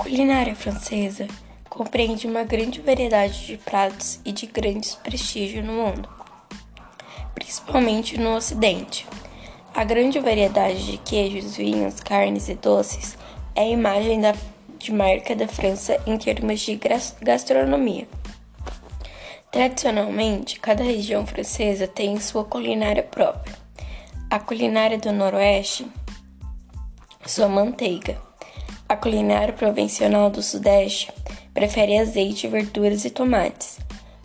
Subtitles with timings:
[0.00, 1.28] culinária francesa
[1.68, 6.08] compreende uma grande variedade de pratos e de grande prestígio no mundo,
[7.34, 9.06] principalmente no Ocidente.
[9.74, 13.18] A grande variedade de queijos, vinhos, carnes e doces
[13.54, 14.34] é a imagem da,
[14.78, 16.80] de marca da França em termos de
[17.20, 18.08] gastronomia.
[19.52, 23.54] Tradicionalmente, cada região francesa tem sua culinária própria.
[24.30, 25.86] A culinária do Noroeste,
[27.26, 28.29] sua manteiga.
[28.90, 31.12] A culinária provencional do Sudeste
[31.54, 33.78] prefere azeite, verduras e tomates.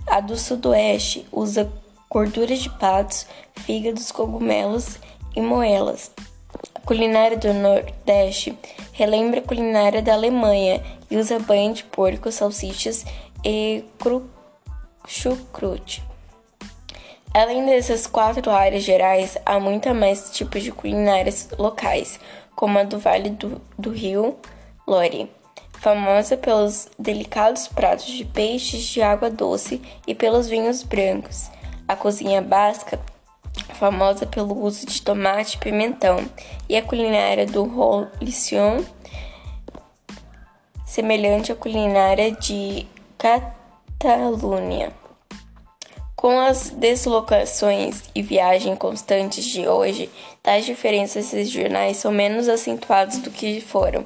[0.08, 1.72] A do Sudoeste usa
[2.10, 4.98] gorduras de patos, fígados, cogumelos
[5.36, 6.10] e moelas.
[6.74, 8.58] A culinária do Nordeste
[8.92, 13.06] relembra a culinária da Alemanha e usa banha de porco, salsichas
[13.44, 13.86] e
[15.08, 16.04] chucrute.
[17.32, 22.20] Além dessas quatro áreas gerais, há muita mais tipos de culinárias locais,
[22.56, 24.38] como a do Vale do, do Rio
[24.88, 25.30] Lore,
[25.74, 31.50] famosa pelos delicados pratos de peixes de água doce e pelos vinhos brancos.
[31.88, 33.00] A cozinha basca
[33.76, 36.18] famosa pelo uso de tomate e pimentão,
[36.68, 38.84] e a culinária do Roussillon,
[40.86, 45.05] semelhante à culinária de Catalunha.
[46.26, 50.10] Com as deslocações e viagens constantes de hoje,
[50.42, 54.04] tais diferenças regionais são menos acentuadas do que foram,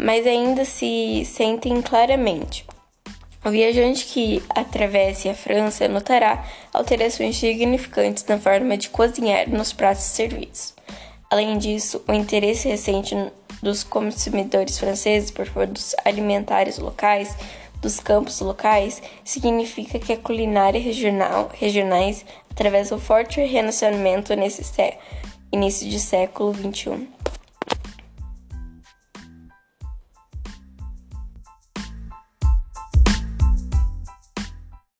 [0.00, 2.64] mas ainda se sentem claramente.
[3.44, 10.04] O viajante que atravesse a França notará alterações significantes na forma de cozinhar nos pratos
[10.04, 10.72] servidos.
[11.30, 13.14] Além disso, o interesse recente
[13.62, 17.36] dos consumidores franceses por produtos alimentares locais
[17.86, 24.64] dos campos locais significa que a culinária regional, regionais atravessa o forte relacionamento nesse
[25.52, 27.15] início de século XXI.